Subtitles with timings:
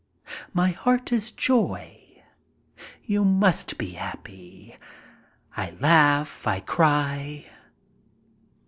[0.51, 2.23] My heart is joy.
[3.03, 4.75] You must be happy.
[5.55, 7.45] I laugh— I cry.